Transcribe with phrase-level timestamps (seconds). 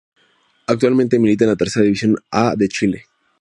[0.65, 3.05] Actualmente milita en la Tercera División A de Chile.